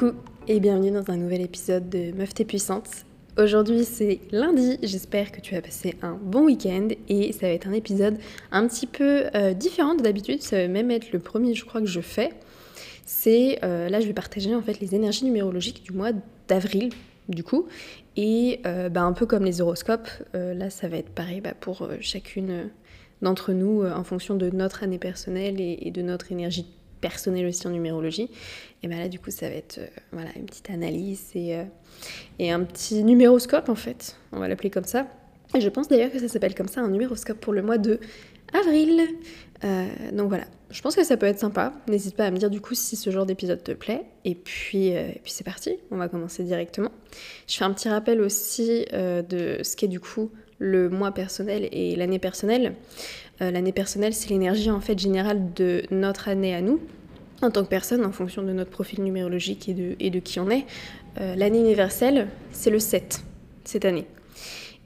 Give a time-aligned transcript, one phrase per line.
[0.00, 0.16] Coucou
[0.48, 2.88] et bienvenue dans un nouvel épisode de Meuf t'es puissante.
[3.36, 7.68] Aujourd'hui c'est lundi, j'espère que tu as passé un bon week-end et ça va être
[7.68, 8.16] un épisode
[8.50, 11.82] un petit peu euh, différent de d'habitude, ça va même être le premier je crois
[11.82, 12.30] que je fais.
[13.04, 16.12] C'est euh, là je vais partager en fait les énergies numérologiques du mois
[16.48, 16.90] d'avril
[17.28, 17.66] du coup
[18.16, 21.86] et euh, bah, un peu comme les horoscopes, là ça va être pareil bah, pour
[22.00, 22.70] chacune
[23.20, 26.66] d'entre nous en fonction de notre année personnelle et, et de notre énergie
[27.00, 28.30] personnel aussi en numérologie.
[28.82, 31.64] Et bien là, du coup, ça va être euh, voilà, une petite analyse et, euh,
[32.38, 34.16] et un petit numéroscope, en fait.
[34.32, 35.06] On va l'appeler comme ça.
[35.54, 37.98] Et je pense d'ailleurs que ça s'appelle comme ça, un numéroscope pour le mois de
[38.58, 39.02] avril.
[39.64, 41.74] Euh, donc voilà, je pense que ça peut être sympa.
[41.88, 44.04] N'hésite pas à me dire du coup si ce genre d'épisode te plaît.
[44.24, 46.90] Et puis, puis c'est parti, on va commencer directement.
[47.48, 51.96] Je fais un petit rappel aussi de ce qu'est du coup le mois personnel et
[51.96, 52.74] l'année personnelle.
[53.40, 56.80] L'année personnelle, c'est l'énergie en fait générale de notre année à nous,
[57.42, 60.66] en tant que personne, en fonction de notre profil numérologique et de, qui on est.
[61.20, 63.22] Euh, l'année universelle, c'est le 7,
[63.64, 64.06] cette année.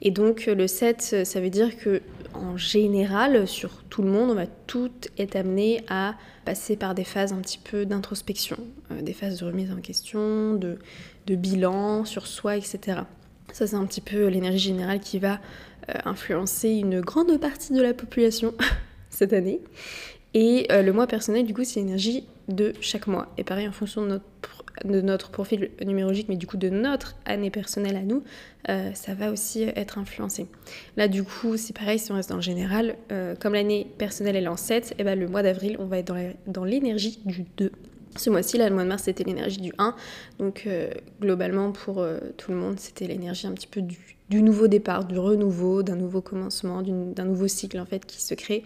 [0.01, 2.01] Et donc le 7, ça veut dire que
[2.35, 7.03] en général, sur tout le monde, on va tout être amené à passer par des
[7.03, 8.57] phases un petit peu d'introspection,
[8.91, 10.77] euh, des phases de remise en question, de,
[11.27, 12.99] bilan sur soi, etc.
[13.51, 15.39] Ça, c'est un petit peu l'énergie générale qui va
[15.89, 18.53] euh, influencer une grande partie de la population
[19.09, 19.61] cette année.
[20.33, 23.31] Et euh, le mois personnel, du coup, c'est l'énergie de chaque mois.
[23.37, 24.25] Et pareil, en fonction de notre,
[24.83, 28.23] de notre profil numérologique, mais du coup de notre année personnelle à nous,
[28.69, 30.47] euh, ça va aussi être influencé.
[30.97, 32.95] Là, du coup, c'est pareil, si on reste dans le général,
[33.39, 36.13] comme l'année personnelle est en 7, et ben, le mois d'avril, on va être
[36.47, 37.71] dans l'énergie du 2.
[38.17, 39.93] Ce mois-ci, là, le mois de mars, c'était l'énergie du 1.
[40.39, 44.67] Donc, euh, globalement, pour euh, tout le monde, c'était l'énergie un petit peu du, nouveau
[44.67, 48.63] départ, du renouveau, d'un nouveau commencement, d'un nouveau cycle, en fait, qui se crée.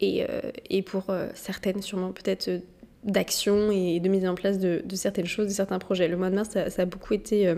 [0.00, 0.40] Et, euh,
[0.70, 2.60] et pour certaines, sûrement, peut-être
[3.04, 6.08] d'action et de mise en place de, certaines choses, de certains projets.
[6.08, 7.52] Le mois de mars, ça a beaucoup été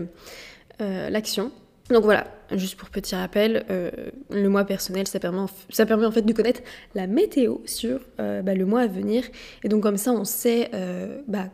[0.79, 1.51] l'action.
[1.89, 3.91] Donc voilà, juste pour petit rappel, euh,
[4.31, 6.61] le mois personnel, ça permet, ça permet en fait de connaître
[6.95, 9.23] la météo sur euh, bah, le mois à venir.
[9.63, 11.49] Et donc comme ça, on sait euh, bah,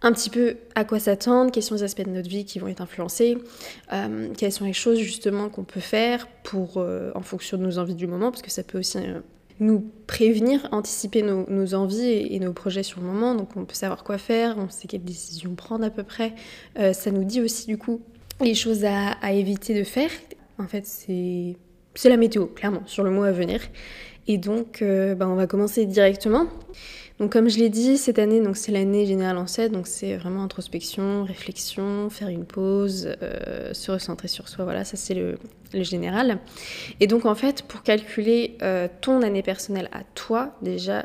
[0.00, 2.68] un petit peu à quoi s'attendre, quels sont les aspects de notre vie qui vont
[2.68, 3.36] être influencés,
[4.36, 8.06] quelles sont les choses justement qu'on peut faire pour, en fonction de nos envies du
[8.06, 8.98] moment, parce que ça peut aussi
[9.60, 13.34] nous prévenir, anticiper nos, envies et, nos projets sur le moment.
[13.34, 16.34] Donc on peut savoir quoi faire, on sait quelles décisions prendre à peu près.
[16.76, 18.00] ça nous dit aussi du coup
[18.40, 20.10] les choses à, éviter de faire,
[20.58, 23.60] en fait, c'est la météo, clairement, sur le mois à venir.
[24.26, 26.46] Et donc, euh, bah, on va commencer directement.
[27.20, 30.16] Donc, comme je l'ai dit, cette année, donc c'est l'année générale en 7, donc c'est
[30.16, 34.64] vraiment introspection, réflexion, faire une pause, euh, se recentrer sur soi.
[34.64, 35.38] Voilà, ça c'est le,
[35.72, 36.38] général.
[37.00, 41.04] Et donc, en fait, pour calculer euh, ton année personnelle à toi, déjà,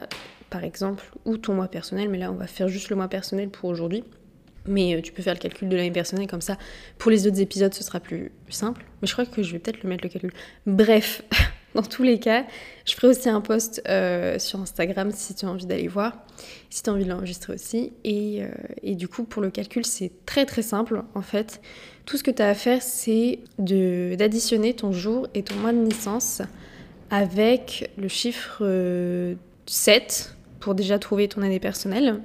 [0.50, 3.50] par exemple, ou ton mois personnel, mais là, on va faire juste le mois personnel
[3.50, 4.04] pour aujourd'hui.
[4.66, 6.58] Mais euh, tu peux faire le calcul de l'année personnelle comme ça.
[6.98, 8.86] Pour les autres épisodes, ce sera plus simple.
[9.02, 10.34] Mais je crois que je vais peut-être le mettre le calcul.
[10.66, 11.24] Bref,
[11.76, 12.46] dans tous les cas,
[12.86, 16.14] je ferai aussi un post euh, sur Instagram si tu as envie d'aller voir,
[16.70, 17.94] si tu as envie de l'enregistrer aussi.
[18.04, 18.48] Et, euh,
[18.84, 21.62] et, du coup, pour le calcul, c'est très très simple en fait.
[22.06, 25.78] Tout ce que tu as à faire, c'est d'additionner ton jour et ton mois de
[25.78, 26.42] naissance
[27.12, 28.64] avec le chiffre
[29.66, 32.22] 7 pour déjà trouver ton année personnelle.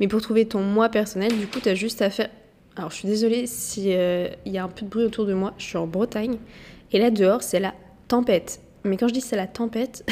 [0.00, 2.30] Mais pour trouver ton moi personnel, du coup, tu as juste à faire.
[2.76, 5.34] Alors, je suis désolée s'il euh, il y a un peu de bruit autour de
[5.34, 5.54] moi.
[5.58, 6.38] Je suis en Bretagne.
[6.92, 7.74] Et là, dehors, c'est la
[8.06, 8.60] tempête.
[8.84, 10.08] Mais quand je dis c'est la tempête,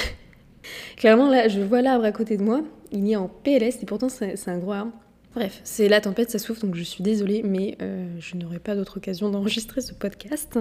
[0.96, 2.62] clairement, là, je vois l'arbre à côté de moi.
[2.92, 4.92] Il est en PLS et pourtant, c'est un gros arbre.
[5.34, 8.74] Bref, c'est la tempête, ça souffle, donc je suis désolée, mais euh, je n'aurai pas
[8.74, 10.58] d'autre occasion d'enregistrer ce podcast.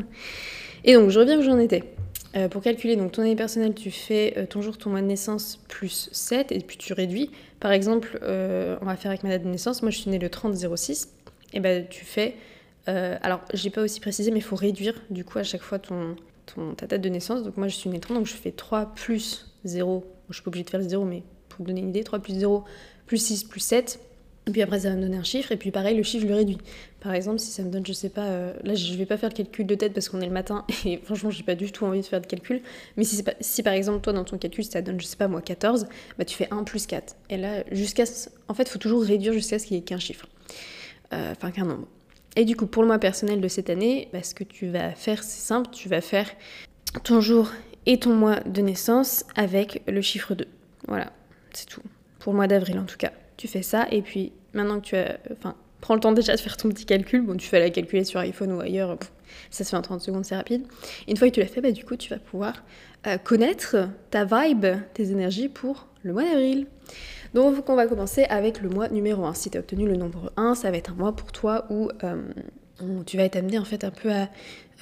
[0.84, 1.84] Et donc, je reviens où j'en étais.
[2.36, 5.06] Euh, pour calculer donc ton année personnelle, tu fais euh, ton jour, ton mois de
[5.06, 7.32] naissance plus 7 et puis tu réduis.
[7.62, 9.82] Par exemple, euh, on va faire avec ma date de naissance.
[9.82, 11.08] Moi, je suis née le 30-06.
[11.54, 12.36] Et ben, tu fais.
[12.88, 16.16] alors, j'ai pas aussi précisé, mais il faut réduire du coup à chaque fois ton,
[16.78, 17.44] ta date de naissance.
[17.44, 20.06] Donc, moi, je suis née le 30, donc je fais 3 plus 0.
[20.30, 22.20] je suis pas obligée de faire le 0, mais pour vous donner une idée, 3
[22.20, 22.64] plus 0
[23.06, 24.00] plus 6 plus 7.
[24.48, 25.52] Et puis après, ça va me donner un chiffre.
[25.52, 26.58] Et puis pareil, le chiffre, je le réduis.
[27.00, 29.30] Par exemple, si ça me donne, je sais pas, euh, là, je vais pas faire
[29.30, 30.66] le calcul de tête parce qu'on est le matin.
[30.86, 32.62] Et franchement, j'ai pas du tout envie de faire de calcul.
[32.96, 35.42] Mais si, si par exemple, toi, dans ton calcul, ça donne, je sais pas, moi,
[35.42, 35.88] 14,
[36.18, 37.16] bah tu fais 1 plus 4.
[37.30, 38.04] Et là, jusqu'à.
[38.48, 40.28] En fait, il faut toujours réduire jusqu'à ce qu'il y ait qu'un chiffre.
[41.14, 41.88] Euh, enfin, qu'un nombre.
[42.36, 44.92] Et du coup, pour le mois personnel de cette année, bah, ce que tu vas
[44.92, 45.70] faire, c'est simple.
[45.72, 46.28] Tu vas faire
[47.04, 47.52] ton jour
[47.86, 50.46] et ton mois de naissance avec le chiffre 2.
[50.88, 51.12] Voilà,
[51.54, 51.82] c'est tout.
[52.20, 54.96] Pour le mois d'avril, en tout cas tu fais ça, et puis maintenant que tu
[54.96, 55.18] as.
[55.32, 57.22] Enfin, prends le temps déjà de faire ton petit calcul.
[57.22, 58.98] Bon, tu fais la calculer sur iPhone ou ailleurs,
[59.50, 60.64] ça se fait en 30 secondes, c'est rapide.
[61.08, 62.64] une fois que tu l'as fait, bah, du coup, tu vas pouvoir
[63.08, 66.68] euh, connaître ta vibe, tes énergies pour le mois d'avril.
[67.34, 69.34] Donc on va commencer avec le mois numéro 1.
[69.34, 71.90] Si tu as obtenu le nombre 1, ça va être un mois pour toi où
[72.04, 72.22] euh,
[73.06, 74.30] tu vas être amené en fait un peu à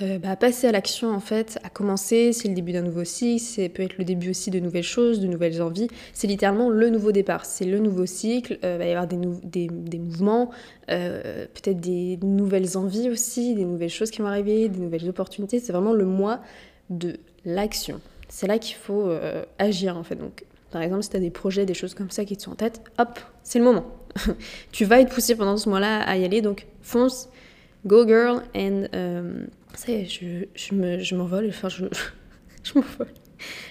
[0.01, 3.41] euh, bah, passer à l'action en fait, à commencer, c'est le début d'un nouveau cycle,
[3.41, 6.89] c'est peut être le début aussi de nouvelles choses, de nouvelles envies, c'est littéralement le
[6.89, 10.49] nouveau départ, c'est le nouveau cycle, il va y avoir des, des, des mouvements,
[10.87, 15.71] peut-être des nouvelles envies aussi, des nouvelles choses qui vont arriver, des nouvelles opportunités, c'est
[15.71, 16.41] vraiment le mois
[16.89, 18.01] de l'action.
[18.29, 19.11] C'est là qu'il faut
[19.59, 20.43] agir en fait, donc
[20.73, 22.55] par exemple, si tu as des projets, des choses comme ça qui te sont en
[22.55, 23.85] tête, hop, c'est le moment.
[24.71, 27.29] tu vas être poussé pendant ce mois-là à y aller, donc fonce,
[27.85, 31.85] go girl, and euh, ça je, je m'envole, enfin je,
[32.63, 33.13] je m'envole,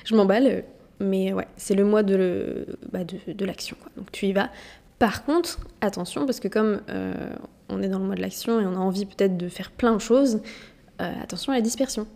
[0.05, 0.65] je m'emballe,
[1.01, 4.51] mais ouais, c'est le mois de, bah de, de l'action, donc tu y vas.
[5.01, 7.15] Par contre, attention, parce que comme euh,
[7.69, 9.95] on est dans le mois de l'action et on a envie peut-être de faire plein
[9.95, 10.41] de choses,
[11.01, 12.07] euh, attention à la dispersion.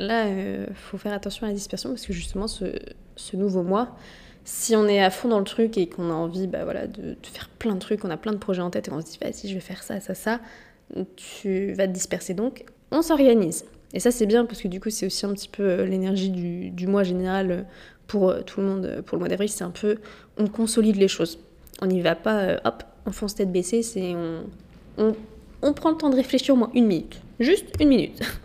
[0.00, 2.64] Là, il faut faire attention à la dispersion parce que justement, ce,
[3.16, 3.96] ce nouveau mois,
[4.44, 7.16] si on est à fond dans le truc et qu'on a envie bah, voilà, de,
[7.22, 9.18] faire plein de trucs, on a plein de projets en tête et on se dit,
[9.20, 10.40] vas-y, je vais faire ça, ça, ça,
[11.16, 12.34] tu vas te disperser.
[12.34, 13.64] Donc, on s'organise.
[13.94, 16.30] Et ça, c'est bien parce que du coup, c'est aussi un petit peu euh, l'énergie
[16.30, 17.62] du, mois général euh,
[18.06, 19.02] pour euh, tout le monde.
[19.06, 19.98] Pour le mois d'avril, c'est un peu,
[20.36, 21.38] on consolide les choses.
[21.80, 24.44] On n'y va pas, hop, on fonce tête baissée, c'est on,
[24.98, 25.14] on,
[25.62, 27.20] on prend le temps de réfléchir au moins une minute.
[27.40, 28.20] Juste une minute.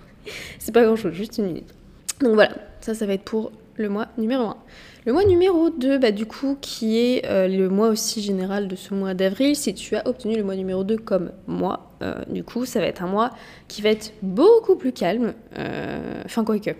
[0.59, 1.73] c'est pas grand-chose, juste une minute.
[2.21, 4.57] Donc voilà, ça, ça va être pour le mois numéro 1.
[5.05, 8.75] Le mois numéro 2, bah, du coup, qui est euh, le mois aussi général de
[8.75, 12.43] ce mois d'avril, si tu as obtenu le mois numéro 2 comme moi, euh, du
[12.43, 13.31] coup, ça va être un mois
[13.69, 15.33] qui va être beaucoup plus calme.
[15.57, 16.71] Euh, enfin, quoique.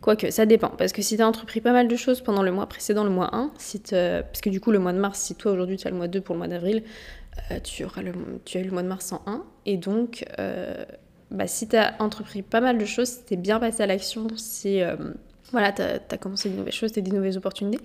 [0.00, 0.70] Quoique, ça dépend.
[0.70, 3.10] Parce que si tu as entrepris pas mal de choses pendant le mois précédent, le
[3.10, 5.86] mois 1, si parce que du coup, le mois de mars, si toi aujourd'hui tu
[5.86, 6.82] as le mois 2 pour le mois d'avril,
[7.62, 8.12] tu, auras le...
[8.44, 9.44] tu as eu le mois de mars en 1.
[9.66, 10.24] Et donc,
[11.30, 13.86] bah, si tu as entrepris pas mal de choses, si tu es bien passé à
[13.86, 14.80] l'action, si
[15.52, 17.82] voilà, tu as, commencé des nouvelles choses, as des nouvelles opportunités.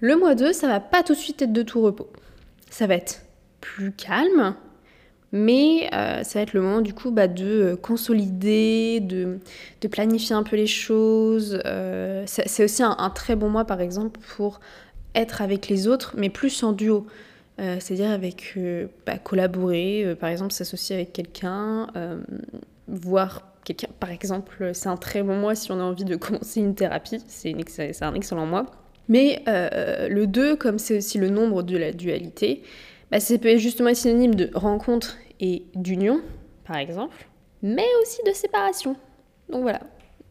[0.00, 2.08] Le mois 2, ça va pas tout de suite être de tout repos.
[2.70, 3.22] Ça va être
[3.60, 4.54] plus calme,
[5.32, 9.38] mais euh, ça va être le moment du coup bah, de euh, consolider, de,
[9.88, 11.60] planifier un peu les choses.
[11.64, 14.60] Euh, c'est aussi un, très bon mois par exemple pour
[15.14, 17.06] être avec les autres, mais plus en duo.
[17.78, 18.58] C'est-à-dire avec
[19.06, 21.86] bah, collaborer, par exemple s'associer avec quelqu'un,
[22.88, 23.42] voir
[24.00, 27.22] par exemple, c'est un très bon mois si on a envie de commencer une thérapie,
[27.28, 27.54] c'est
[28.02, 28.66] un excellent mois.
[29.08, 32.62] Mais euh, le 2, comme c'est aussi le nombre de la dualité,
[33.10, 36.22] bah, ça peut justement synonyme de rencontre et d'union,
[36.64, 37.28] par exemple,
[37.62, 38.96] mais aussi de séparation.
[39.48, 39.80] Donc voilà,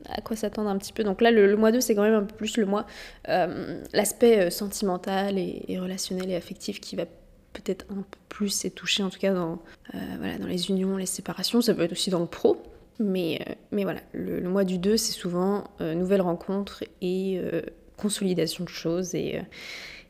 [0.10, 1.04] à quoi s'attendre un petit peu.
[1.04, 2.86] Donc là, le, mois 2, c'est quand même un peu plus le mois,
[3.30, 7.06] euh, l'aspect euh, sentimental et, relationnel et affectif qui va
[7.54, 9.60] peut-être un peu plus être touché, en tout cas dans,
[9.94, 11.62] voilà, dans les unions, les séparations.
[11.62, 12.62] Ça peut être aussi dans le pro,
[13.02, 13.54] mais, euh,
[13.84, 17.62] voilà, le, mois du 2, c'est souvent euh, nouvelles rencontres et euh,
[17.98, 19.42] consolidation de choses et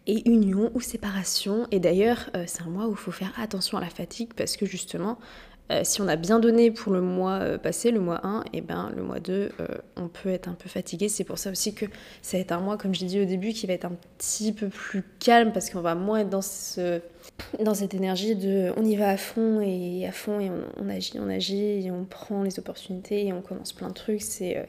[0.07, 1.67] union ou séparation.
[1.71, 4.65] Et d'ailleurs, c'est un mois où il faut faire attention à la fatigue parce que
[4.65, 5.19] justement,
[5.83, 9.03] si on a bien donné pour le mois passé, le mois 1, et ben le
[9.03, 9.49] mois 2,
[9.97, 11.09] on peut être un peu fatigué.
[11.09, 11.85] C'est pour ça aussi que
[12.21, 14.51] ça va être un mois, comme j'ai dit au début, qui va être un petit
[14.51, 17.01] peu plus calme parce qu'on va moins être dans ce
[17.63, 21.13] dans cette énergie de on y va à fond et à fond et on, agit,
[21.19, 24.21] on agit et on prend les opportunités et on commence plein de trucs.
[24.21, 24.63] C'est euh,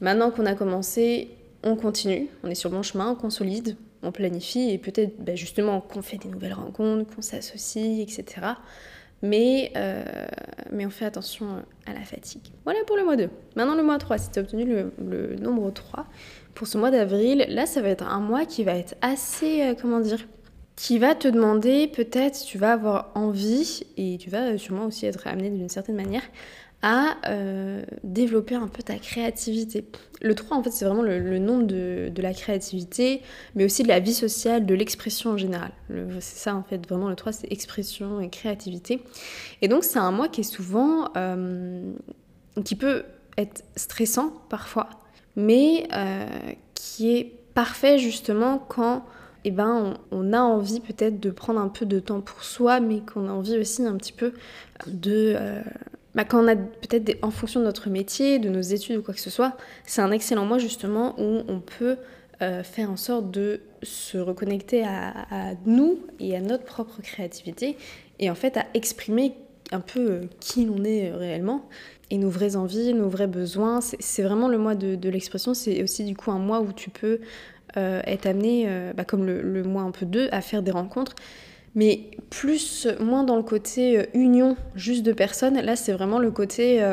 [0.00, 1.28] maintenant qu'on a commencé,
[1.62, 5.80] on continue, on est sur bon chemin, on consolide, on planifie et peut-être bah, justement
[5.80, 8.46] qu'on fait des nouvelles rencontres, qu'on s'associe, etc.
[9.22, 10.04] Mais, euh,
[10.70, 12.42] mais on fait attention à la fatigue.
[12.64, 13.28] Voilà pour le mois 2.
[13.56, 16.06] Maintenant le mois 3, si tu as obtenu le, le, nombre 3,
[16.54, 19.74] pour ce mois d'avril, là ça va être un mois qui va être assez, euh,
[19.80, 20.20] comment dire,
[20.76, 25.26] qui va te demander peut-être, tu vas avoir envie, et tu vas sûrement aussi être
[25.26, 26.22] amené d'une certaine manière,
[26.82, 29.84] à euh, développer un peu ta créativité.
[30.22, 33.22] Le 3, en fait, c'est vraiment le, nom de, la créativité,
[33.54, 35.72] mais aussi de la vie sociale, de l'expression en général.
[36.20, 39.02] C'est ça, en fait, vraiment, le 3, c'est expression et créativité.
[39.60, 41.10] Et donc, c'est un mois qui est souvent...
[41.16, 41.92] Euh,
[42.64, 43.04] qui peut
[43.36, 44.88] être stressant parfois,
[45.36, 46.26] mais euh,
[46.74, 49.04] qui est parfait justement quand
[49.44, 53.00] eh ben, on, a envie peut-être de prendre un peu de temps pour soi, mais
[53.00, 54.32] qu'on a envie aussi un petit peu
[54.88, 55.36] de...
[56.18, 59.14] bah, quand on a peut-être en fonction de notre métier, de nos études ou quoi
[59.14, 59.56] que ce soit,
[59.86, 61.96] c'est un excellent mois justement où on peut
[62.42, 67.76] euh, faire en sorte de se reconnecter à, nous et à notre propre créativité
[68.18, 69.34] et en fait à exprimer
[69.70, 71.68] un peu euh, qui l'on est réellement
[72.10, 73.80] et nos vraies envies, nos vrais besoins.
[73.80, 77.20] C'est vraiment le mois de, l'expression, c'est aussi du coup un mois où tu peux
[77.76, 81.14] euh, être amené, euh, bah, comme le, mois un peu 2, à faire des rencontres.
[81.78, 86.32] Mais plus, moins dans le côté euh, union juste de personnes, là c'est vraiment le
[86.32, 86.84] côté,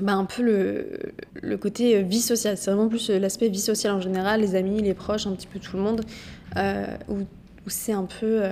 [0.00, 2.56] bah, un peu le, côté vie sociale.
[2.56, 5.60] C'est vraiment plus l'aspect vie sociale en général, les amis, les proches, un petit peu
[5.60, 6.00] tout le monde.
[7.08, 7.18] où,
[7.68, 8.42] c'est un peu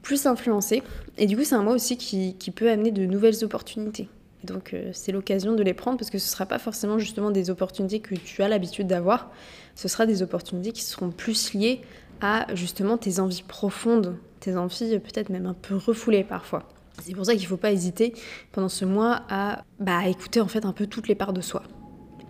[0.00, 0.82] plus influencé.
[1.18, 4.08] Et du coup, c'est un mois aussi qui, peut amener de nouvelles opportunités.
[4.42, 7.50] Donc, c'est l'occasion de les prendre parce que ce ne sera pas forcément justement des
[7.50, 9.30] opportunités que tu as l'habitude d'avoir.
[9.74, 11.80] Ce sera des opportunités qui seront plus liées
[12.20, 16.68] à justement tes envies profondes, tes envies peut-être même un peu refoulées parfois.
[17.02, 18.14] C'est pour ça qu'il ne faut pas hésiter
[18.52, 21.62] pendant ce mois à bah, écouter en fait un peu toutes les parts de soi.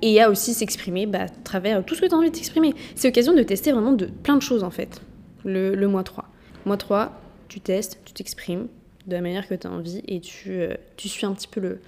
[0.03, 2.75] Et à aussi s'exprimer bah, à travers tout ce que tu as envie de t'exprimer.
[2.95, 5.01] C'est l'occasion de tester vraiment de plein de choses en fait,
[5.45, 6.25] le, mois 3.
[6.67, 7.13] Mois 3,
[7.49, 8.69] tu testes, tu t'exprimes
[9.07, 11.61] de la manière que tu as envie et tu, euh, tu suis un petit peu
[11.61, 11.81] le,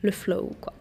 [0.00, 0.72] le flow quoi.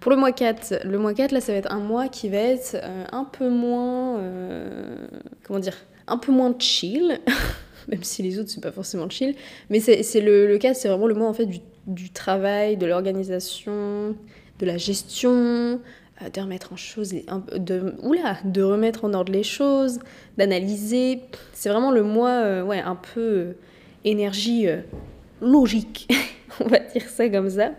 [0.00, 2.38] Pour le mois 4, le mois 4 là ça va être un mois qui va
[2.38, 4.96] être euh, un peu moins euh,
[5.44, 5.76] comment dire,
[6.06, 7.20] un peu moins chill.
[7.88, 9.34] même si les autres, c'est pas forcément chill.
[9.70, 14.14] Mais c'est le, le, c'est vraiment le mois en fait du, du travail, de l'organisation,
[14.58, 15.80] de la gestion,
[16.22, 17.94] euh, de remettre en chose, de,
[18.44, 20.00] de remettre en ordre les choses,
[20.36, 21.22] d'analyser.
[21.54, 23.54] C'est vraiment le mois, ouais, un peu
[24.04, 24.68] énergie
[25.40, 26.08] logique,
[26.64, 27.72] on va dire ça comme ça.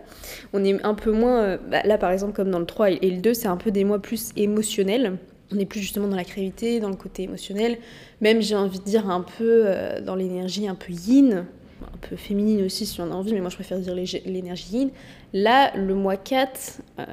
[0.52, 3.20] On est un peu moins, bah, là par exemple comme dans le 3 et le
[3.20, 5.18] 2, c'est un peu des mois plus émotionnels
[5.52, 7.78] on est plus justement dans la créativité, dans le côté émotionnel,
[8.20, 11.46] même j'ai envie de dire un peu euh, dans l'énergie un peu yin,
[11.82, 14.90] un peu féminine aussi si on a envie, mais moi je préfère dire l'énergie yin.
[15.32, 17.04] Là, le mois 4, euh,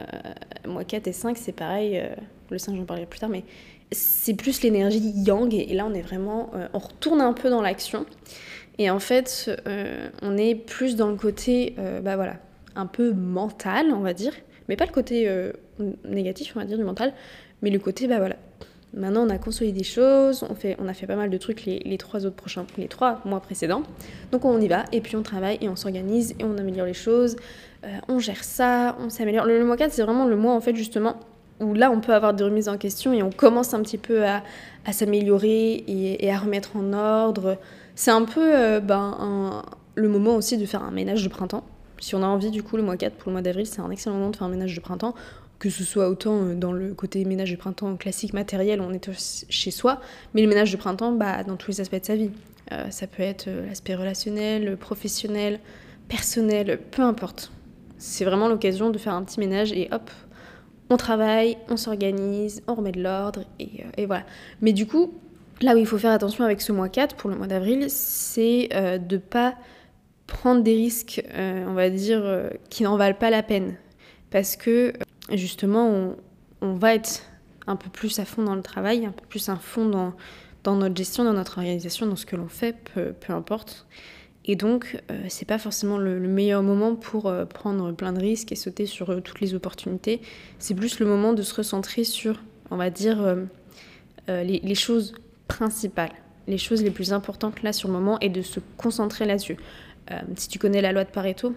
[0.68, 2.10] mois 4 et 5, c'est pareil, euh,
[2.50, 3.44] le 5 j'en parlerai plus tard, mais
[3.92, 8.06] c'est plus l'énergie yang, et, là on est vraiment, on retourne un peu dans l'action,
[8.78, 9.52] et en fait
[10.22, 12.36] on est plus dans le côté, bah voilà,
[12.76, 14.34] un peu mental, on va dire,
[14.70, 15.30] mais pas le côté
[16.06, 17.14] négatif, on va dire, du mental,
[17.62, 18.36] mais le côté, bah voilà,
[18.94, 21.66] maintenant on a consolidé des choses, on, fait, on a fait pas mal de trucs
[21.66, 23.84] les, trois autres prochains, les trois mois précédents.
[24.32, 26.94] Donc on y va, et puis on travaille, et on s'organise, et on améliore les
[26.94, 27.36] choses,
[27.84, 29.46] euh, on gère ça, on s'améliore.
[29.46, 31.18] Le, mois 4, c'est vraiment le mois en fait justement
[31.60, 34.26] où là on peut avoir des remises en question et on commence un petit peu
[34.26, 34.44] à,
[34.92, 37.58] s'améliorer et, à remettre en ordre.
[37.98, 39.64] C'est un peu euh, ben,
[39.96, 41.66] le moment aussi de faire un ménage de printemps.
[42.00, 43.90] Si on a envie, du coup, le mois 4 pour le mois d'avril, c'est un
[43.90, 45.16] excellent moment de faire un ménage de printemps
[45.58, 49.10] que ce soit autant euh, dans le côté ménage de printemps classique matériel, on est
[49.50, 50.00] chez soi,
[50.36, 52.30] mais le ménage de printemps, bah, dans tous les aspects de sa vie.
[52.72, 55.60] Euh, ça peut être l'aspect relationnel, professionnel,
[56.08, 57.52] personnel, peu importe.
[57.98, 60.12] C'est vraiment l'occasion de faire un petit ménage et hop,
[60.92, 64.24] on travaille, on s'organise, on remet de l'ordre et, et, voilà.
[64.62, 65.16] Mais du coup,
[65.62, 68.70] là où il faut faire attention avec ce mois 4 pour le mois d'avril, c'est
[68.72, 69.56] de ne pas
[70.28, 73.76] prendre des risques, on va dire, qui n'en valent pas la peine.
[74.30, 74.94] Parce que
[75.32, 76.16] justement,
[76.62, 77.24] on, va être
[77.66, 80.14] un peu plus à fond dans le travail, un peu plus à fond dans,
[80.76, 83.88] notre gestion, dans notre organisation, dans ce que l'on fait, peu, importe.
[84.46, 88.54] Et donc, euh, c'est pas forcément le, meilleur moment pour euh, prendre plein de risques
[88.54, 90.22] et sauter sur euh, toutes les opportunités.
[90.58, 93.36] C'est plus le moment de se recentrer sur, on va dire,
[94.28, 95.14] les, choses
[95.48, 96.12] principales,
[96.48, 99.58] les choses les plus importantes là sur le moment et de se concentrer là-dessus.
[100.36, 101.54] si tu connais la loi de Pareto,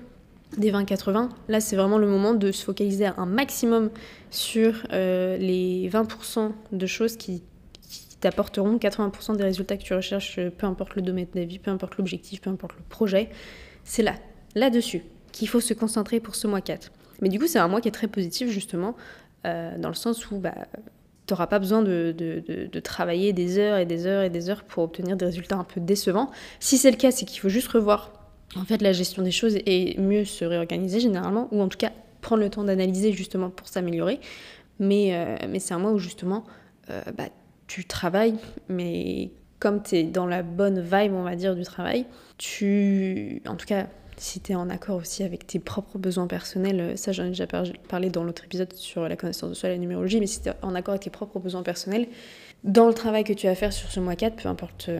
[0.56, 3.90] des 20-80, là c'est vraiment le moment de se focaliser un maximum
[4.30, 7.42] sur euh, les 20% de choses qui,
[8.20, 11.58] t'apporteront 80% des résultats que tu recherches, euh, peu importe le domaine de la vie,
[11.58, 13.30] peu importe l'objectif, peu importe le projet.
[13.82, 14.14] C'est là,
[14.54, 16.92] là-dessus, qu'il faut se concentrer pour ce mois 4.
[17.22, 18.94] Mais du coup, c'est un mois qui est très positif justement,
[19.46, 20.52] euh, dans le sens où bah,
[21.30, 24.82] tu n'auras pas besoin de, travailler des heures et des heures et des heures pour
[24.82, 26.32] obtenir des résultats un peu décevants.
[26.58, 28.12] Si c'est le cas, c'est qu'il faut juste revoir
[28.56, 31.92] en fait, la gestion des choses est mieux se réorganiser généralement, ou en tout cas
[32.20, 34.18] prendre le temps d'analyser justement pour s'améliorer.
[34.80, 36.42] Mais, euh, c'est un mois où justement,
[36.90, 37.28] euh, bah,
[37.68, 38.34] tu travailles,
[38.68, 42.06] mais comme tu es dans la bonne vibe, on va dire, du travail,
[42.38, 43.40] tu...
[43.46, 43.86] En tout cas,
[44.20, 47.28] si tu es en accord aussi avec tes propres besoins personnels, euh, ça j'en ai
[47.28, 50.42] déjà parlé dans l'autre épisode sur la connaissance de soi et la numérologie, mais si
[50.42, 52.06] tu es en accord avec tes propres besoins personnels,
[52.62, 54.90] dans le travail que tu vas faire sur ce mois 4, peu importe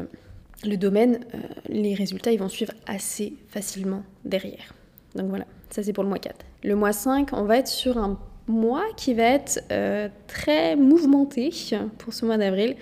[0.65, 4.75] le domaine, euh, les résultats ils vont suivre assez facilement derrière.
[5.15, 6.37] Donc voilà, ça c'est pour le mois 4.
[6.65, 11.53] Le mois 5, on va être sur un mois qui va être euh, très mouvementé
[11.99, 12.77] pour ce mois d'avril.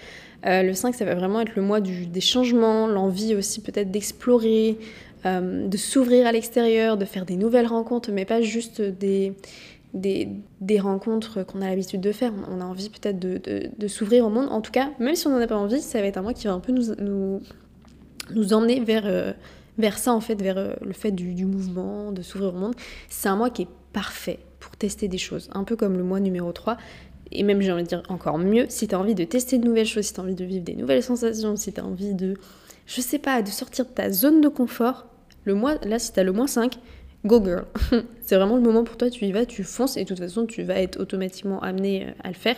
[0.47, 4.79] Euh, le 5, ça va vraiment être le mois des changements, l'envie aussi peut-être d'explorer,
[5.41, 9.35] de s'ouvrir à l'extérieur, de faire des nouvelles rencontres, mais pas juste des,
[9.95, 12.33] des, rencontres qu'on a l'habitude de faire.
[12.51, 14.49] On a envie peut-être de, s'ouvrir au monde.
[14.51, 16.35] En tout cas, même si on n'en a pas envie, ça va être un mois
[16.35, 17.41] qui va un peu nous
[18.35, 19.33] nous emmener vers, euh,
[19.79, 22.75] vers ça, en fait, vers euh, le fait du, mouvement, de s'ouvrir au monde.
[23.09, 26.21] C'est un mois qui est parfait pour tester des choses, un peu comme le mois
[26.21, 26.77] numéro 3.
[27.31, 29.65] Et même, j'ai envie de dire encore mieux, si tu as envie de tester de
[29.65, 32.15] nouvelles choses, si tu as envie de vivre des nouvelles sensations, si tu as envie
[32.15, 32.35] de,
[32.87, 35.07] je sais pas, de sortir de ta zone de confort,
[35.49, 36.79] le mois, là, si tu as le mois 5,
[37.25, 37.65] go girl.
[38.21, 40.47] c'est vraiment le moment pour toi, tu y vas, tu fonces et de toute façon,
[40.47, 42.57] tu vas être automatiquement amené euh, à le faire,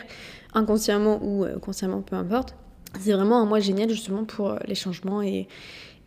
[0.52, 2.54] inconsciemment ou consciemment, peu importe.
[2.98, 5.48] c'est vraiment un mois génial justement pour les changements et,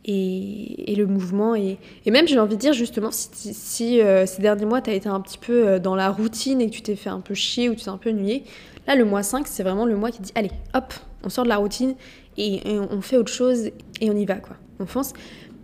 [0.05, 1.55] et, le mouvement.
[1.55, 5.21] Et, même, j'ai envie de dire, justement, si, ces derniers mois, tu as été un
[5.21, 7.85] petit peu dans la routine et que tu t'es fait un peu chier ou tu
[7.85, 8.43] t'es un peu ennuyé,
[8.85, 11.49] là, le mois 5, c'est vraiment le mois qui dit, allez, hop, on sort de
[11.49, 11.95] la routine
[12.37, 13.69] et, on fait autre chose
[14.01, 14.57] et on y va, quoi.
[14.79, 15.13] On fonce.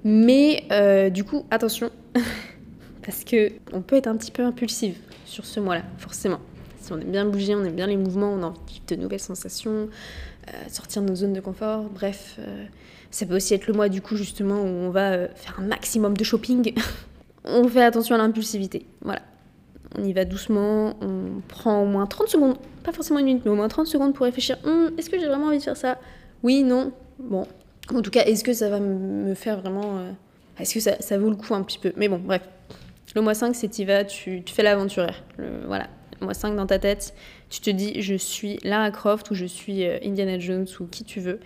[0.04, 1.92] Mais euh, du coup, attention,
[3.06, 6.40] parce que on peut être un petit peu impulsive sur ce mois-là, forcément.
[6.80, 9.20] Si on aime bien bouger, on aime bien les mouvements, on a envie de nouvelles
[9.20, 9.90] sensations,
[10.48, 12.38] euh, sortir de nos zones de confort, bref.
[12.40, 12.66] Euh,
[13.12, 16.16] ça peut aussi être le mois du coup justement où on va faire un maximum
[16.16, 16.74] de shopping.
[17.44, 18.86] on fait attention à l'impulsivité.
[19.02, 19.22] Voilà.
[19.98, 23.52] On y va doucement, on prend au moins 30 secondes, pas forcément une minute, mais
[23.52, 24.58] au moins 30 secondes pour réfléchir.
[24.64, 25.98] Hum, est-ce que j'ai vraiment envie de faire ça?
[26.44, 27.48] Oui, non Bon,
[27.96, 29.98] en tout cas, est-ce que ça va me faire vraiment.
[29.98, 30.12] Euh,
[30.60, 31.94] est-ce que ça, vaut le coup un petit peu?
[31.96, 32.42] Mais bon, bref.
[33.16, 35.24] Le mois 5, c'est tu vas, tu, fais l'aventurière.
[35.66, 35.88] Voilà.
[36.20, 37.16] Le mois 5 dans ta tête,
[37.50, 41.04] tu te dis je suis Lara Croft ou je suis euh, Indiana Jones ou qui
[41.04, 41.40] tu veux.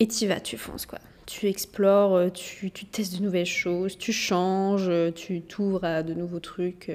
[0.00, 0.98] Et tu vas, tu fonces quoi.
[1.26, 6.40] Tu explores, euh, tu, testes de nouvelles choses, tu changes, tu t'ouvres à de nouveaux
[6.40, 6.90] trucs.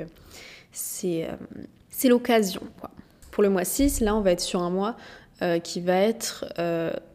[0.72, 1.30] C'est
[1.90, 2.90] c'est l'occasion quoi.
[3.32, 4.98] Pour le mois 6, là on va être sur un mois
[5.64, 6.46] qui va être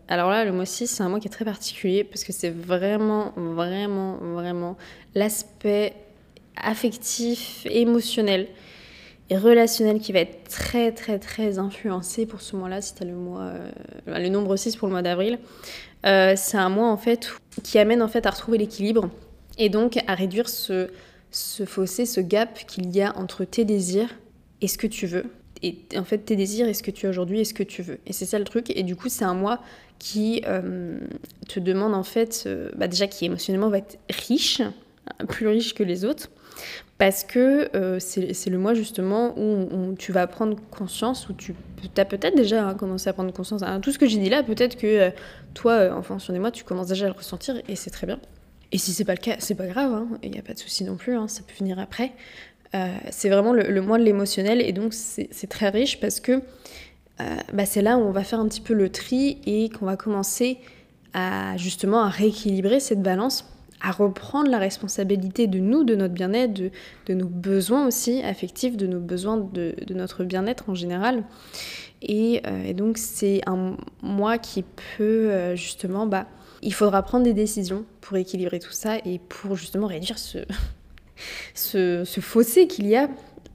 [0.09, 2.51] alors là, le mois 6, c'est un mois qui est très particulier parce que c'est
[2.51, 4.77] vraiment, vraiment, vraiment
[5.15, 5.93] l'aspect
[6.57, 8.49] affectif, émotionnel
[9.31, 13.07] et relationnel qui va être très, très, très influencé pour ce mois-là, si tu as
[13.07, 13.71] le mois, euh,
[14.07, 15.39] le nombre 6 pour le mois d'avril.
[16.07, 17.31] Euh, c'est un mois en fait
[17.63, 19.11] qui amène en fait à retrouver l'équilibre
[19.59, 20.89] et donc à réduire ce,
[21.31, 24.09] ce fossé, ce gap qu'il y a entre tes désirs
[24.63, 25.27] et ce que tu veux.
[25.63, 27.83] Et en fait, tes désirs et ce que tu as aujourd'hui et ce que tu
[27.83, 27.99] veux.
[28.07, 28.71] Et c'est ça le truc.
[28.77, 29.61] Et du coup, c'est un mois
[29.99, 30.99] qui euh,
[31.49, 34.63] te demande en fait, euh, bah déjà qui émotionnellement va être riche,
[35.29, 36.31] plus riche que les autres,
[36.99, 41.55] parce que euh, c'est le mois justement où, tu vas prendre conscience, où tu
[41.97, 43.63] as peut-être déjà commencé à prendre conscience.
[43.63, 45.11] à tout ce que j'ai dit là, peut-être que
[45.55, 48.21] toi, en fonction des mois, tu commences déjà à le ressentir et c'est très bien.
[48.71, 50.59] Et si c'est pas le cas, c'est pas grave, hein, il n'y a pas de
[50.59, 52.13] souci non plus, hein, ça peut venir après.
[53.11, 56.41] c'est vraiment le, le, mois de l'émotionnel et donc c'est très riche parce que euh,
[57.53, 59.97] bah, c'est là où on va faire un petit peu le tri et qu'on va
[59.97, 60.59] commencer
[61.15, 63.45] à justement à rééquilibrer cette balance,
[63.81, 68.87] à reprendre la responsabilité de nous, de notre bien-être, de, nos besoins aussi affectifs, de
[68.87, 71.25] nos besoins de, notre bien-être en général.
[72.03, 74.63] Et, euh, donc c'est un mois qui
[74.97, 76.27] peut euh, justement, bah,
[76.63, 80.19] il faudra prendre des décisions pour équilibrer tout ça et pour justement réduire
[81.55, 83.09] ce fossé qu'il y a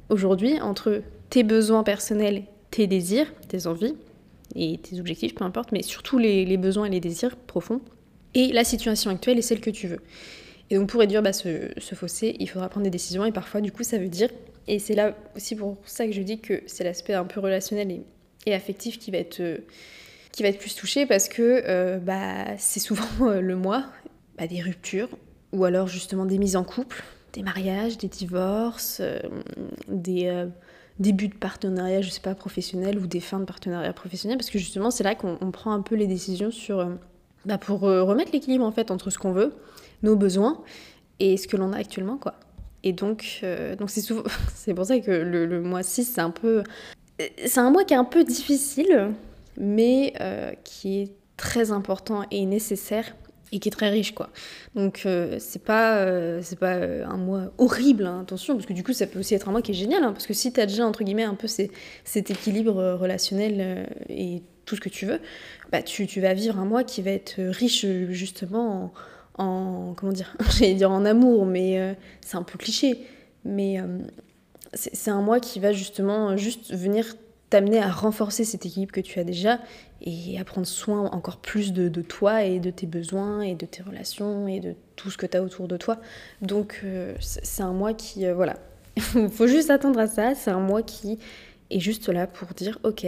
[0.10, 2.44] aujourd'hui entre tes besoins personnels
[2.74, 3.94] tes désirs, tes envies
[4.56, 7.82] et tes objectifs, peu importe, mais surtout les, besoins et les désirs profonds,
[8.34, 10.00] et la situation actuelle et celle que tu veux.
[10.70, 13.72] Et donc pour réduire bah, ce, fossé, il faudra prendre des décisions, et parfois du
[13.72, 14.30] coup ça veut dire,
[14.68, 18.02] et c'est là aussi pour ça que je dis que c'est l'aspect un peu relationnel
[18.46, 19.42] et, affectif qui va être...
[20.32, 23.86] qui va être plus touché parce que euh, bah, c'est souvent euh, le mois
[24.38, 25.10] bah, des ruptures
[25.52, 29.20] ou alors justement des mises en couple, des mariages, des divorces, euh,
[29.88, 30.48] des,
[31.00, 34.60] début de partenariat, je sais pas, professionnel ou des fins de partenariat professionnel, parce que
[34.60, 36.94] justement, c'est là qu'on prend un peu les décisions sur, euh,
[37.46, 39.54] bah, pour euh, remettre l'équilibre en fait entre ce qu'on veut,
[40.04, 40.62] nos besoins
[41.20, 42.36] et ce que l'on a actuellement, quoi.
[42.84, 44.24] Et donc, euh, donc c'est souvent,
[44.76, 46.64] pour ça que le, mois 6, c'est un peu,
[47.46, 49.12] c'est un mois qui est un peu difficile,
[49.58, 50.14] mais
[50.64, 53.16] qui est très important et nécessaire
[53.54, 54.30] et qui est très riche quoi.
[54.76, 58.74] Donc euh, c'est pas euh, c'est pas euh, un mois horrible hein, attention parce que
[58.74, 60.52] du coup ça peut aussi être un mois qui est génial hein, parce que si
[60.52, 65.06] tu as déjà entre guillemets un peu cet équilibre relationnel et tout ce que tu
[65.06, 65.20] veux,
[65.72, 68.94] bah tu, tu, vas vivre un mois qui va être riche justement
[69.38, 73.06] en, en comment dire, j'allais dire en amour mais c'est un peu cliché
[73.46, 73.78] mais
[74.74, 77.14] c'est un mois qui va justement juste venir
[77.54, 79.60] t'amener à renforcer cette équipe que tu as déjà
[80.02, 83.84] et à prendre soin encore plus de, toi et de tes besoins et de tes
[83.84, 86.00] relations et de tout ce que tu as autour de toi.
[86.42, 88.56] Donc euh, c'est un mois qui, euh, voilà,
[89.16, 91.20] il faut juste attendre à ça, c'est un mois qui
[91.70, 93.06] est juste là pour dire, ok,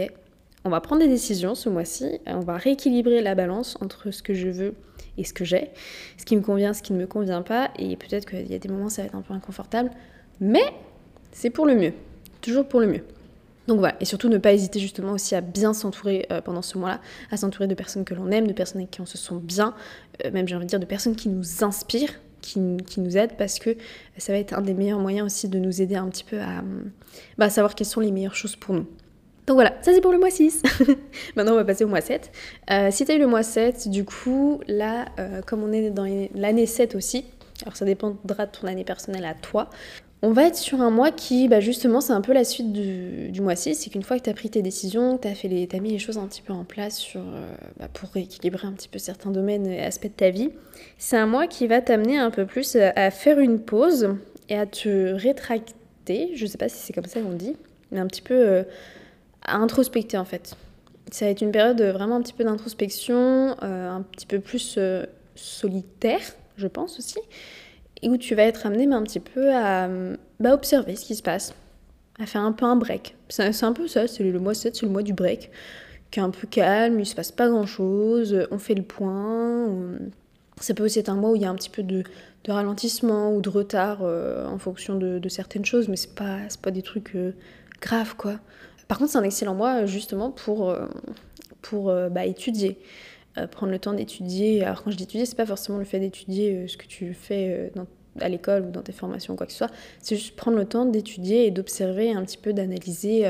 [0.64, 4.32] on va prendre des décisions ce mois-ci, on va rééquilibrer la balance entre ce que
[4.32, 4.76] je veux
[5.18, 5.70] et ce que j'ai,
[6.18, 8.58] ce qui me convient, ce qui ne me convient pas, et peut-être qu'il y a
[8.60, 9.90] des moments ça va être un peu inconfortable,
[10.38, 10.72] mais
[11.32, 11.94] c'est pour le mieux,
[12.40, 13.02] toujours pour le mieux.
[13.66, 16.78] Donc voilà, et surtout ne pas hésiter justement aussi à bien s'entourer euh, pendant ce
[16.78, 17.00] mois-là,
[17.30, 19.74] à s'entourer de personnes que l'on aime, de personnes avec qui on se sent bien,
[20.24, 23.58] euh, même j'ai envie de dire de personnes qui nous inspirent, qui, nous aident, parce
[23.58, 23.76] que
[24.18, 26.62] ça va être un des meilleurs moyens aussi de nous aider un petit peu à
[27.38, 28.86] bah, savoir quelles sont les meilleures choses pour nous.
[29.48, 30.62] Donc voilà, ça c'est pour le mois 6.
[31.36, 32.30] Maintenant on va passer au mois 7.
[32.70, 35.06] Euh, si tu as eu le mois 7, du coup, là,
[35.46, 37.24] comme on est dans l'année 7 aussi,
[37.62, 39.70] alors ça dépendra de ton année personnelle à toi,
[40.22, 43.40] On va être sur un mois qui, bah justement, c'est un peu la suite du,
[43.42, 43.74] mois 6.
[43.74, 46.16] C'est qu'une fois que tu as pris tes décisions, que tu as, mis les choses
[46.16, 49.66] un petit peu en place sur, euh, bah, pour rééquilibrer un petit peu certains domaines
[49.66, 50.50] et aspects de ta vie,
[50.96, 54.16] c'est un mois qui va t'amener un peu plus à faire une pause
[54.48, 56.30] et à te rétracter.
[56.34, 57.54] Je sais pas si c'est comme ça qu'on dit,
[57.92, 58.62] mais un petit peu euh,
[59.42, 60.56] à introspecter en fait.
[61.12, 64.78] Ça va être une période vraiment un petit peu d'introspection, euh, un petit peu plus
[65.34, 66.20] solitaire,
[66.56, 67.18] je pense aussi
[68.08, 69.88] où tu vas être amené un petit peu à
[70.40, 71.54] bah, observer ce qui se passe,
[72.18, 73.14] à faire un peu un break.
[73.28, 75.50] C'est un peu ça, c'est le mois 7, c'est le mois du break,
[76.10, 79.68] qui est un peu calme, il se passe pas grand chose, on fait le point.
[80.60, 82.04] Ça peut aussi être un mois où il y a un petit peu de,
[82.48, 86.82] ralentissement ou de retard euh, en fonction de, certaines choses, mais c'est pas, pas des
[86.82, 87.34] trucs euh,
[87.80, 88.38] graves quoi.
[88.86, 90.86] Par contre, c'est un excellent mois justement pour, euh,
[91.60, 92.78] pour bah, étudier.
[93.50, 94.64] Prendre le temps d'étudier.
[94.64, 97.70] Alors quand je dis étudier, c'est pas forcément le fait d'étudier ce que tu fais
[97.76, 97.82] euh,
[98.20, 99.70] à l'école ou dans tes formations ou quoi que ce soit.
[100.00, 103.24] C'est juste prendre le temps d'étudier et d'observer un petit peu, d'analyser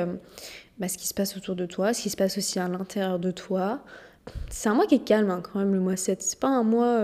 [0.79, 3.18] bah, ce qui se passe autour de toi, ce qui se passe aussi à l'intérieur
[3.18, 3.83] de toi.
[4.51, 6.22] C'est un mois qui est calme hein, quand même, le mois 7.
[6.22, 7.01] C'est pas un mois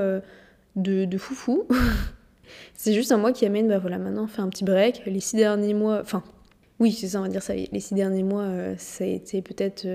[0.77, 1.64] de, de foufou.
[2.75, 5.03] c'est juste un mois qui amène, bah voilà, maintenant on fait un petit break.
[5.07, 6.23] Les six derniers mois, enfin,
[6.79, 7.55] oui, c'est ça, on va dire ça.
[7.55, 9.87] Les six derniers mois, ça a été peut-être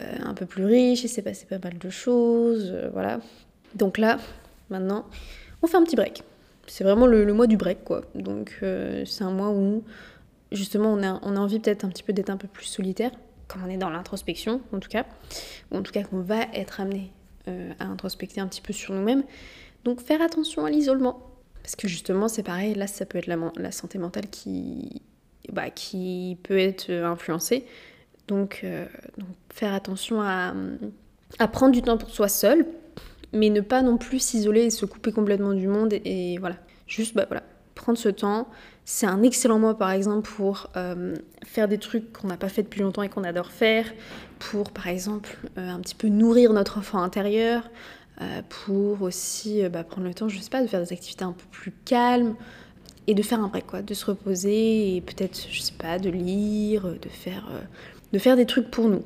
[0.00, 3.20] euh, un peu plus riche, il s'est passé pas mal de choses, euh, voilà.
[3.74, 4.18] Donc là,
[4.70, 5.04] maintenant,
[5.60, 6.22] on fait un petit break.
[6.66, 8.02] C'est vraiment le, mois du break, quoi.
[8.14, 9.84] Donc euh, c'est un mois où,
[10.52, 13.10] justement, on a, on a envie peut-être un petit peu d'être un peu plus solitaire,
[13.48, 15.04] comme on est dans l'introspection, en tout cas.
[15.70, 17.12] Ou en tout cas qu'on va être amené
[17.80, 19.24] à introspecter un petit peu sur nous-mêmes.
[19.84, 21.28] Donc faire attention à l'isolement.
[21.62, 25.02] Parce que justement, c'est pareil, là, ça peut être la, santé mentale qui,
[25.52, 27.66] bah, qui peut être influencée.
[28.30, 30.54] Euh, donc, faire attention à,
[31.52, 32.66] prendre du temps pour soi seul,
[33.32, 35.94] mais ne pas non plus s'isoler et se couper complètement du monde.
[36.04, 37.42] Et, voilà, juste bah, voilà,
[37.74, 38.48] prendre ce temps.
[38.84, 41.14] C'est un excellent mois par exemple pour euh,
[41.44, 43.92] faire des trucs qu'on n'a pas fait depuis longtemps et qu'on adore faire,
[44.38, 47.70] pour par exemple euh, un petit peu nourrir notre enfant intérieur,
[48.48, 51.44] pour aussi bah, prendre le temps, je sais pas, de faire des activités un peu
[51.50, 52.36] plus calmes,
[53.08, 56.08] et de faire un break, quoi, de se reposer et peut-être, je sais pas, de
[56.08, 57.48] lire, de faire
[58.12, 59.02] de faire des trucs pour nous,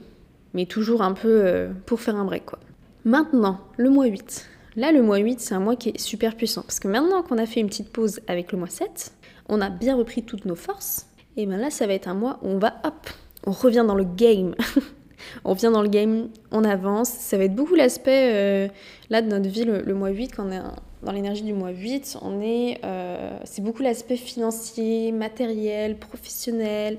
[0.55, 2.59] mais toujours un peu euh, pour faire un break quoi.
[3.07, 4.49] Maintenant, le mois 8.
[4.75, 7.39] Là, le mois 8, c'est un mois qui est super puissant parce que maintenant qu'on
[7.39, 9.13] a fait une petite pause avec le mois 7,
[9.49, 12.41] on a bien repris toutes nos forces, et bien là, ça va être un mois
[12.43, 13.09] où on va hop,
[13.47, 14.57] on revient dans le game.
[15.45, 17.09] on revient dans le game, on avance.
[17.09, 18.69] Ça va être beaucoup l'aspect euh,
[19.09, 20.61] là de notre vie le, mois 8, quand on est
[21.05, 26.97] dans l'énergie du mois 8, on est, euh, c'est beaucoup l'aspect financier, matériel, professionnel,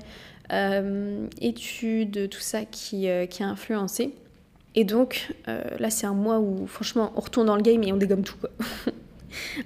[0.54, 4.14] euh, études, tout ça qui, qui a influencé.
[4.78, 7.92] Et donc euh, là, c'est un mois où franchement, on retourne dans le game et
[7.92, 8.36] on dégomme tout.
[8.38, 8.50] Quoi.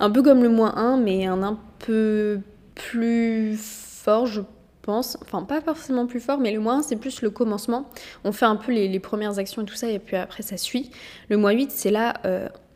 [0.00, 2.40] un peu comme le mois 1, mais un un peu
[2.74, 4.40] plus fort, je
[4.80, 5.18] pense.
[5.20, 7.90] Enfin, pas forcément plus fort, mais le mois 1, c'est plus le commencement.
[8.24, 10.56] On fait un peu les, les, premières actions et tout ça, et puis après, ça
[10.56, 10.90] suit.
[11.28, 12.14] Le mois 8, c'est là,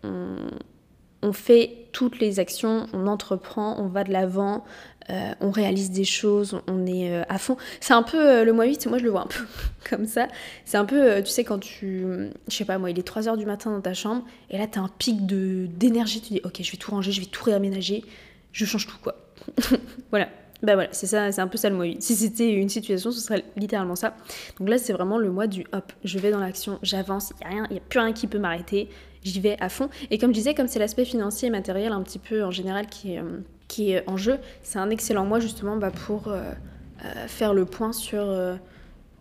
[0.05, 0.37] on,
[1.23, 4.63] on fait toutes les actions, on entreprend, on va de l'avant,
[5.09, 7.57] euh, on réalise des choses, on est euh, à fond.
[7.81, 9.45] C'est un peu euh, le mois 8, moi je le vois un peu
[9.89, 10.29] comme ça.
[10.65, 12.05] C'est un peu, tu sais, quand tu.
[12.49, 14.81] Je sais pas, moi, il est 3h du matin dans ta chambre, et là, t'as
[14.81, 18.05] un pic d'énergie, tu dis, ok, je vais tout ranger, je vais tout réaménager,
[18.53, 19.17] je change tout, quoi.
[20.11, 20.29] voilà.
[20.63, 22.03] Bah voilà, c'est ça, c'est un peu ça le mois 8.
[22.03, 24.17] Si c'était une situation, ce serait littéralement ça.
[24.59, 27.53] Donc là, c'est vraiment le mois du hop, je vais dans l'action, j'avance, il n'y
[27.53, 28.89] a rien, il a plus rien qui peut m'arrêter,
[29.23, 29.91] j'y vais à fond.
[30.11, 32.87] Et comme je disais, comme c'est l'aspect financier et matériel un petit peu en général
[32.87, 33.21] qui est
[33.69, 36.43] qui est en jeu, c'est un excellent mois justement bah, pour euh,
[37.05, 38.57] euh, faire le point sur euh,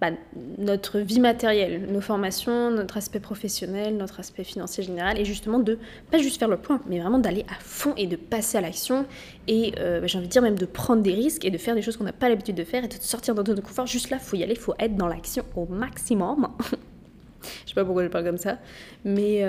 [0.02, 0.12] bah,
[0.58, 5.80] notre vie matérielle, nos formations, notre aspect professionnel, notre aspect financier général, et justement de
[6.12, 9.06] pas juste faire le point, mais vraiment d'aller à fond et de passer à l'action,
[9.48, 11.82] et bah, j'ai envie de dire même de prendre des risques et de faire des
[11.82, 13.88] choses qu'on n'a pas l'habitude de faire et de sortir dans notre confort.
[13.88, 16.50] Juste là, faut y aller, faut être dans l'action au maximum.
[16.62, 18.58] je sais pas pourquoi je parle comme ça,
[19.06, 19.46] mais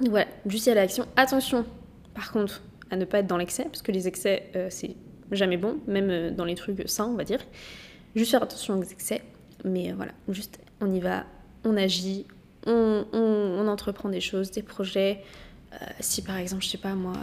[0.00, 1.06] voilà, juste à l'action.
[1.16, 1.64] Attention,
[2.14, 2.60] par contre,
[2.92, 4.94] à ne pas être dans l'excès, parce que les excès, euh, c'est
[5.32, 7.40] jamais bon, même euh, dans les trucs sains, on va dire.
[8.14, 9.22] Juste faire attention aux excès,
[9.64, 11.24] mais euh, voilà, juste on y va,
[11.64, 12.26] on agit,
[12.66, 15.22] on, entreprend des choses, des projets.
[16.00, 17.14] si par exemple, je sais pas moi,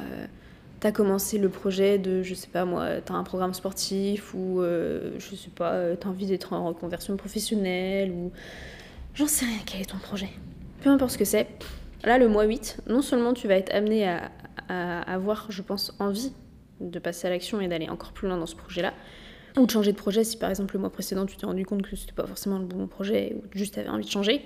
[0.79, 5.35] t'as commencé le projet de, je sais pas moi, t'as un programme sportif ou je
[5.35, 8.31] sais pas, t'as envie d'être en reconversion professionnelle ou
[9.13, 10.29] j'en sais rien, quel est ton projet
[10.81, 11.47] Peu importe ce que c'est.
[12.03, 14.31] Là, le mois 8, non seulement tu vas être amené à,
[14.69, 16.31] à avoir, je pense, envie
[16.79, 18.93] de passer à l'action et d'aller encore plus loin dans ce projet-là.
[19.57, 21.81] Ou de changer de projet si par exemple le mois précédent tu t'es rendu compte
[21.81, 24.45] que c'était pas forcément le bon projet ou juste t'avais envie de changer.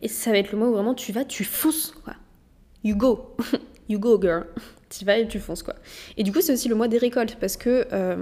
[0.00, 2.14] Et ça va être le mois où vraiment tu vas, tu fonces quoi.
[2.82, 3.36] You go,
[3.88, 4.46] you go girl.
[4.98, 5.74] Tu vas et tu fonces quoi.
[6.16, 8.16] Et du coup, c'est aussi le mois des récoltes parce que euh,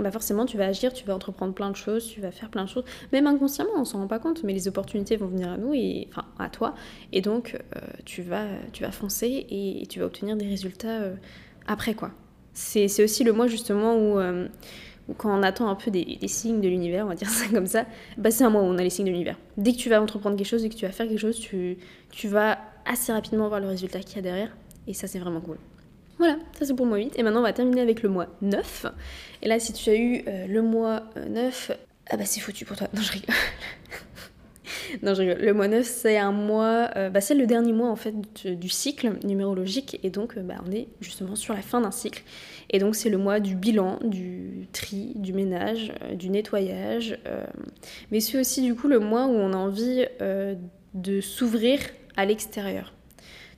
[0.00, 2.64] bah forcément, tu vas agir, tu vas entreprendre plein de choses, tu vas faire plein
[2.64, 5.56] de choses, même inconsciemment, on s'en rend pas compte, mais les opportunités vont venir à
[5.56, 6.74] nous et enfin à toi,
[7.12, 11.14] et donc euh, tu vas tu vas foncer et, tu vas obtenir des résultats euh,
[11.66, 12.10] après quoi.
[12.54, 14.18] C'est aussi le mois justement où
[15.16, 17.86] quand on attend un peu des, signes de l'univers, on va dire ça comme ça,
[18.16, 19.38] bah c'est un mois où on a les signes de l'univers.
[19.56, 21.78] Dès que tu vas entreprendre quelque chose, dès que tu vas faire quelque chose, tu,
[22.10, 24.50] tu vas assez rapidement voir le résultat qu'il y a derrière.
[24.88, 25.58] Et ça, c'est vraiment cool.
[26.18, 27.16] Voilà, ça c'est pour le mois 8.
[27.16, 28.86] Et maintenant, on va terminer avec le mois 9.
[29.42, 31.74] Et là, si tu as eu euh, le mois 9, euh,
[32.10, 32.88] ah bah c'est foutu pour toi.
[32.92, 33.34] Non, je rigole.
[35.02, 35.38] non, je rigole.
[35.38, 38.68] Le mois 9, c'est un mois, euh, bah, c'est le dernier mois en fait du
[38.68, 40.00] cycle numérologique.
[40.02, 42.24] Et donc, bah, on est justement sur la fin d'un cycle.
[42.70, 47.18] Et donc c'est le mois du bilan, du tri, du ménage, du nettoyage.
[48.10, 50.04] Mais c'est aussi du coup le mois où on a envie
[50.92, 51.78] de s'ouvrir
[52.18, 52.92] à l'extérieur.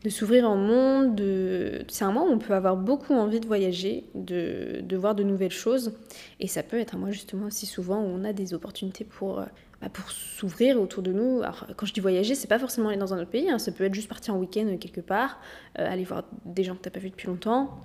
[0.04, 1.84] De s'ouvrir en monde, de...
[1.88, 5.22] c'est un mois où on peut avoir beaucoup envie de voyager, de, de, voir de
[5.22, 5.92] nouvelles choses.
[6.38, 9.44] Et ça peut être un mois justement aussi souvent où on a des opportunités pour,
[9.82, 11.42] bah, pour s'ouvrir autour de nous.
[11.42, 13.58] Alors quand je dis voyager, c'est pas forcément aller dans un autre pays, hein.
[13.58, 15.38] ça peut être juste partir en week-end quelque part,
[15.74, 17.78] aller voir des gens que t'as pas vu depuis longtemps,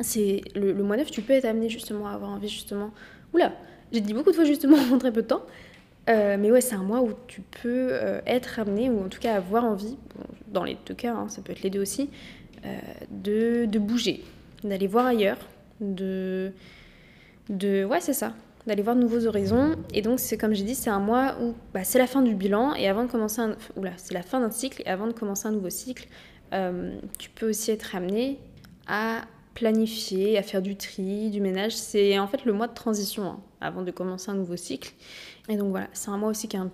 [0.00, 2.90] c'est le, mois 9, tu peux être amené justement à avoir envie justement.
[3.34, 3.52] Oula,
[3.92, 5.42] j'ai dit beaucoup de fois justement en très peu de temps.
[6.08, 9.20] Euh, mais ouais, c'est un mois où tu peux euh, être amené, ou en tout
[9.20, 9.96] cas avoir envie,
[10.48, 12.10] dans les deux cas, hein, ça peut être les deux aussi,
[12.64, 12.78] euh,
[13.10, 14.24] de, de, bouger,
[14.64, 15.38] d'aller voir ailleurs,
[15.80, 16.52] de,
[17.48, 18.34] de ouais, c'est ça,
[18.66, 19.76] d'aller voir de nouveaux horizons.
[19.94, 22.34] Et donc, c'est comme j'ai dit, c'est un mois où bah, c'est la fin du
[22.34, 25.12] bilan, et avant de commencer un, oula, c'est la fin d'un cycle, et avant de
[25.12, 26.08] commencer un nouveau cycle,
[27.18, 28.38] tu peux aussi être amené
[28.88, 29.22] à
[29.54, 31.76] planifier, à faire du tri, du ménage.
[31.76, 34.92] C'est en fait le mois de transition hein, avant de commencer un nouveau cycle.
[35.50, 36.70] Et donc voilà, c'est un mois aussi qui est un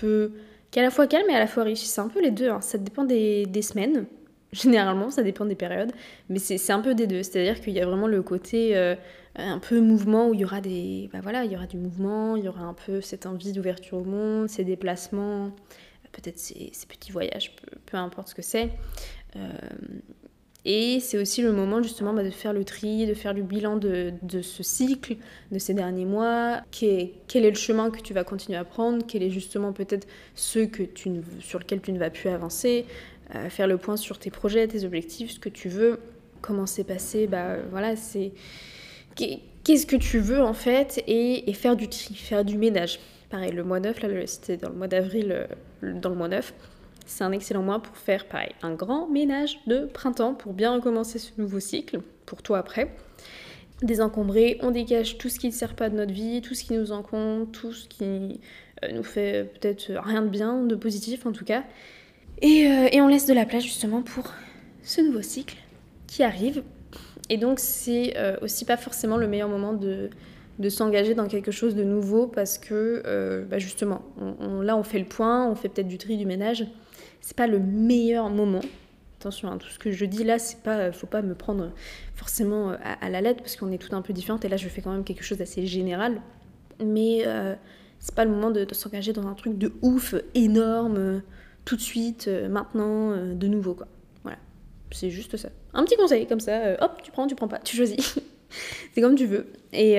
[0.00, 0.32] peu.
[0.70, 1.80] qui est à la fois calme et à la fois riche.
[1.80, 2.48] C'est un peu les deux.
[2.48, 2.60] Hein.
[2.60, 4.06] Ça dépend des, semaines.
[4.52, 5.92] Généralement, ça dépend des périodes.
[6.28, 7.22] Mais c'est un peu des deux.
[7.22, 8.76] C'est-à-dire qu'il y a vraiment le côté.
[8.76, 8.96] Euh,
[9.36, 12.36] un peu mouvement où il y aura des bah voilà il y aura du mouvement
[12.36, 15.50] il y aura un peu cette envie d'ouverture au monde ces déplacements
[16.12, 18.70] peut-être ces, ces, petits voyages peu, peu importe ce que c'est
[19.34, 19.48] euh,
[20.64, 23.76] et c'est aussi le moment justement bah, de faire le tri, de faire le bilan
[23.76, 25.16] de, ce cycle,
[25.52, 26.62] de ces derniers mois.
[26.70, 29.04] Quel est, le chemin que tu vas continuer à prendre?
[29.06, 32.86] Quel est justement peut-être ceux que tu sur lesquels tu ne vas plus avancer?
[33.34, 36.00] Euh, Faire le point sur tes projets, tes objectifs, ce que tu veux.
[36.40, 37.26] Comment c'est passé?
[37.26, 38.32] Bah voilà, c'est...
[39.16, 41.02] Qu'est-ce que tu veux en fait?
[41.06, 42.98] Et, et, faire du tri, faire du ménage.
[43.30, 45.46] Pareil, le mois 9, là c'était dans le mois d'avril, euh,
[46.00, 46.52] dans le mois 9,
[47.06, 51.18] c'est un excellent mois pour faire pareil, un grand ménage de printemps pour bien recommencer
[51.18, 52.94] ce nouveau cycle, pour toi après.
[53.82, 56.74] Désencombrer, on dégage tout ce qui ne sert pas de notre vie, tout ce qui
[56.74, 58.04] nous encombre, tout ce qui
[58.82, 61.64] euh, nous fait peut-être rien de bien, de positif en tout cas.
[62.40, 64.32] Et, euh, et, on laisse de la place justement pour
[64.82, 65.56] ce nouveau cycle
[66.06, 66.62] qui arrive.
[67.30, 70.10] Et donc c'est euh, aussi pas forcément le meilleur moment de,
[70.58, 74.02] de s'engager dans quelque chose de nouveau parce que bah justement,
[74.62, 76.66] là on fait le point, on fait peut-être du tri, du ménage,
[77.24, 78.60] c'est pas le meilleur moment.
[79.18, 81.72] Attention, hein, tout ce que je dis là, c'est pas, faut pas me prendre
[82.14, 84.68] forcément euh, à, la lettre parce qu'on est tout un peu différentes et là je
[84.68, 86.20] fais quand même quelque chose d'assez général.
[86.84, 87.54] Mais euh,
[87.98, 91.22] c'est pas le moment de, s'engager dans un truc de ouf, énorme,
[91.64, 93.88] tout de suite, euh, maintenant, de nouveau quoi.
[94.22, 94.36] Voilà,
[94.90, 95.48] c'est juste ça.
[95.72, 98.18] Un petit conseil comme ça, hop, tu prends, tu prends pas, tu choisis.
[98.94, 99.46] c'est comme tu veux.
[99.72, 99.94] Et,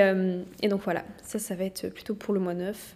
[0.62, 2.96] et, donc voilà, ça, ça va être plutôt pour le mois 9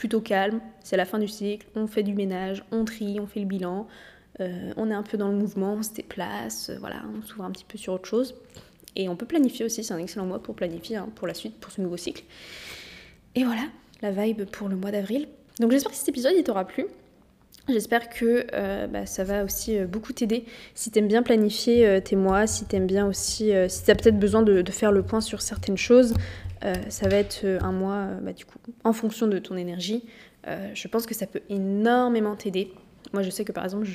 [0.00, 3.40] plutôt calme, c'est la fin du cycle, on fait du ménage, on trie, on fait
[3.40, 3.86] le bilan,
[4.40, 7.44] euh, on est un peu dans le mouvement, on se déplace, euh, voilà, on s'ouvre
[7.44, 8.34] un petit peu sur autre chose.
[8.96, 11.60] Et on peut planifier aussi, c'est un excellent mois pour planifier hein, pour la suite,
[11.60, 12.24] pour ce nouveau cycle.
[13.34, 13.64] Et voilà,
[14.00, 15.28] la vibe pour le mois d'avril.
[15.58, 16.86] Donc j'espère que cet épisode t'aura plu.
[17.72, 22.46] J'espère que euh, bah, ça va aussi beaucoup t'aider si t'aimes bien planifier tes mois,
[22.46, 26.14] si t'aimes bien aussi, si t'as peut-être besoin de, faire le point sur certaines choses,
[26.64, 29.56] euh, ça va être euh, un mois, euh, bah, du coup, en fonction de ton
[29.56, 30.04] énergie.
[30.74, 32.72] je pense que ça peut énormément t'aider.
[33.12, 33.86] Moi, je sais que par exemple,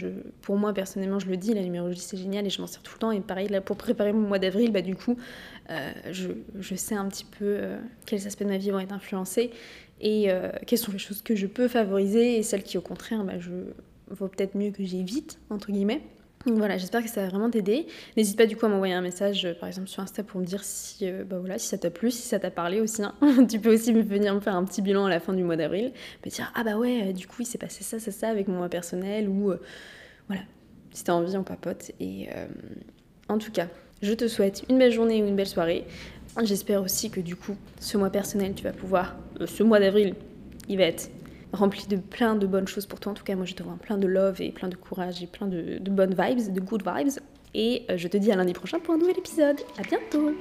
[0.41, 2.93] pour moi personnellement, je le dis, la numérologie c'est génial et je m'en sers tout
[2.95, 3.11] le temps.
[3.11, 5.15] Et pareil, là, pour préparer mon mois d'avril, bah, du coup,
[6.11, 7.59] je, sais un petit peu
[8.05, 9.51] quels aspects de ma vie vont être influencés
[10.01, 10.29] et
[10.67, 13.51] quelles sont les choses que je peux favoriser et celles qui, au contraire, bah, je
[14.09, 16.01] vaut peut-être mieux que j'évite, entre guillemets.
[16.45, 17.87] Donc voilà, j'espère que ça va vraiment t'aider.
[18.15, 20.45] N'hésite pas du coup à m'envoyer un message, euh, par exemple sur Insta, pour me
[20.45, 23.01] dire si, euh, bah si ça t'a plu, si ça t'a parlé aussi.
[23.01, 23.15] Hein.
[23.49, 25.91] tu peux aussi venir me faire un petit bilan à la fin du mois d'avril,
[26.23, 28.47] me dire ah bah ouais, euh, du coup il s'est passé ça, ça, ça avec
[28.47, 29.53] mon mois personnel ou
[30.27, 30.43] voilà,
[30.91, 31.91] si t'as envie on papote.
[31.99, 32.27] Et
[33.27, 33.67] en tout cas,
[34.01, 35.85] je te souhaite une belle journée ou une belle soirée.
[36.43, 40.15] J'espère aussi que du coup, ce mois personnel, tu vas pouvoir, ce mois d'avril,
[40.69, 41.09] il va être
[41.53, 43.11] rempli de plein de bonnes choses pour toi.
[43.11, 45.27] En tout cas, moi, je te vois plein de love et plein de courage et
[45.27, 47.19] plein de, bonnes vibes, de good vibes.
[47.53, 49.59] et je te dis à lundi prochain pour un nouvel épisode.
[49.77, 50.31] À bientôt